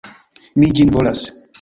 Mi 0.63 0.71
ĝin 0.81 0.91
volas! 0.99 1.29